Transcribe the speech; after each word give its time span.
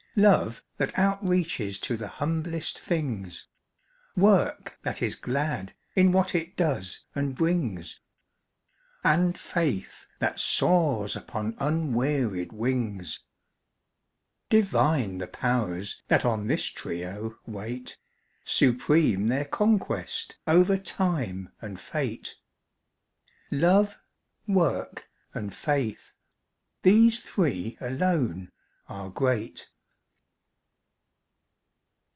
Love, 0.17 0.61
that 0.75 0.93
outreaches 0.95 1.79
to 1.79 1.95
the 1.95 2.09
humblest 2.09 2.77
things; 2.77 3.47
Work 4.17 4.77
that 4.81 5.01
is 5.01 5.15
glad, 5.15 5.73
in 5.95 6.11
what 6.11 6.35
it 6.35 6.57
does 6.57 7.05
and 7.15 7.33
brings; 7.33 7.97
And 9.05 9.37
faith 9.37 10.07
that 10.19 10.37
soars 10.37 11.15
upon 11.15 11.55
unwearied 11.59 12.51
wings. 12.51 13.21
Divine 14.49 15.19
the 15.19 15.27
Powers 15.29 16.03
that 16.09 16.25
on 16.25 16.47
this 16.47 16.65
trio 16.65 17.39
wait. 17.45 17.97
Supreme 18.43 19.29
their 19.29 19.45
conquest, 19.45 20.35
over 20.45 20.75
Time 20.77 21.53
and 21.61 21.79
Fate. 21.79 22.35
Love, 23.49 23.97
Work, 24.45 25.09
and 25.33 25.55
Faith—these 25.55 27.17
three 27.21 27.77
alone 27.79 28.51
are 28.89 29.09
great. 29.09 29.69